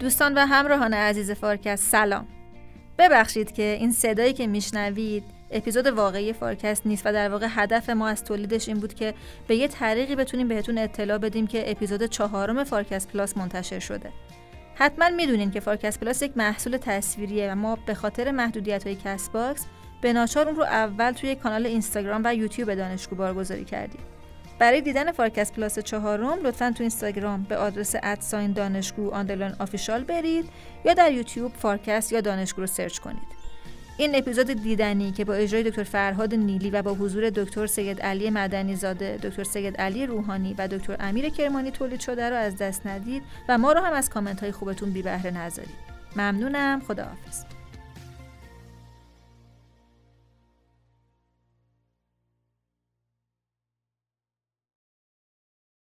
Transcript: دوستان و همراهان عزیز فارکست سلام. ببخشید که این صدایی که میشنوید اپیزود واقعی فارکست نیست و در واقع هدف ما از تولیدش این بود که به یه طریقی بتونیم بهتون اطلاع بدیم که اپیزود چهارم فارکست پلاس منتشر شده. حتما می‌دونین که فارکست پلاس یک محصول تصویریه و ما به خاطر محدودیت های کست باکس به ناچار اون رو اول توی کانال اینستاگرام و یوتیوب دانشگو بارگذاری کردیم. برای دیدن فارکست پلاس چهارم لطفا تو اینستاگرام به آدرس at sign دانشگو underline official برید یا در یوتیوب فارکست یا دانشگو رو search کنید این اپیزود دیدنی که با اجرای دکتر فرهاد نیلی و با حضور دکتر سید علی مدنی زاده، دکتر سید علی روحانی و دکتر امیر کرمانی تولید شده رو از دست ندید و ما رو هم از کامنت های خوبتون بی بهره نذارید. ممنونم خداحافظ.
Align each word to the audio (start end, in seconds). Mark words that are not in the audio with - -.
دوستان 0.00 0.34
و 0.34 0.46
همراهان 0.46 0.94
عزیز 0.94 1.30
فارکست 1.30 1.84
سلام. 1.84 2.26
ببخشید 2.98 3.52
که 3.52 3.62
این 3.62 3.92
صدایی 3.92 4.32
که 4.32 4.46
میشنوید 4.46 5.24
اپیزود 5.50 5.86
واقعی 5.86 6.32
فارکست 6.32 6.86
نیست 6.86 7.06
و 7.06 7.12
در 7.12 7.28
واقع 7.28 7.46
هدف 7.50 7.90
ما 7.90 8.08
از 8.08 8.24
تولیدش 8.24 8.68
این 8.68 8.80
بود 8.80 8.94
که 8.94 9.14
به 9.46 9.56
یه 9.56 9.68
طریقی 9.68 10.16
بتونیم 10.16 10.48
بهتون 10.48 10.78
اطلاع 10.78 11.18
بدیم 11.18 11.46
که 11.46 11.70
اپیزود 11.70 12.02
چهارم 12.02 12.64
فارکست 12.64 13.08
پلاس 13.08 13.36
منتشر 13.36 13.78
شده. 13.78 14.12
حتما 14.74 15.08
می‌دونین 15.08 15.50
که 15.50 15.60
فارکست 15.60 16.00
پلاس 16.00 16.22
یک 16.22 16.32
محصول 16.36 16.76
تصویریه 16.76 17.52
و 17.52 17.54
ما 17.54 17.78
به 17.86 17.94
خاطر 17.94 18.30
محدودیت 18.30 18.86
های 18.86 18.96
کست 19.04 19.28
باکس 19.28 19.66
به 20.00 20.12
ناچار 20.12 20.48
اون 20.48 20.56
رو 20.56 20.62
اول 20.62 21.12
توی 21.12 21.34
کانال 21.34 21.66
اینستاگرام 21.66 22.22
و 22.24 22.34
یوتیوب 22.34 22.74
دانشگو 22.74 23.16
بارگذاری 23.16 23.64
کردیم. 23.64 24.00
برای 24.58 24.80
دیدن 24.80 25.12
فارکست 25.12 25.52
پلاس 25.52 25.78
چهارم 25.78 26.46
لطفا 26.46 26.72
تو 26.76 26.82
اینستاگرام 26.82 27.42
به 27.42 27.56
آدرس 27.56 27.94
at 28.02 28.19
sign 28.19 28.52
دانشگو 28.52 29.10
underline 29.10 29.54
official 29.58 30.04
برید 30.04 30.48
یا 30.84 30.94
در 30.94 31.12
یوتیوب 31.12 31.52
فارکست 31.52 32.12
یا 32.12 32.20
دانشگو 32.20 32.60
رو 32.60 32.66
search 32.66 32.98
کنید 32.98 33.44
این 33.96 34.14
اپیزود 34.14 34.46
دیدنی 34.46 35.12
که 35.12 35.24
با 35.24 35.34
اجرای 35.34 35.62
دکتر 35.62 35.82
فرهاد 35.82 36.34
نیلی 36.34 36.70
و 36.70 36.82
با 36.82 36.94
حضور 36.94 37.30
دکتر 37.30 37.66
سید 37.66 38.00
علی 38.00 38.30
مدنی 38.30 38.76
زاده، 38.76 39.18
دکتر 39.22 39.44
سید 39.44 39.76
علی 39.76 40.06
روحانی 40.06 40.54
و 40.58 40.68
دکتر 40.68 40.96
امیر 41.00 41.28
کرمانی 41.28 41.70
تولید 41.70 42.00
شده 42.00 42.30
رو 42.30 42.36
از 42.36 42.56
دست 42.56 42.86
ندید 42.86 43.22
و 43.48 43.58
ما 43.58 43.72
رو 43.72 43.80
هم 43.80 43.92
از 43.92 44.10
کامنت 44.10 44.40
های 44.40 44.52
خوبتون 44.52 44.90
بی 44.90 45.02
بهره 45.02 45.30
نذارید. 45.30 45.74
ممنونم 46.16 46.80
خداحافظ. 46.88 47.44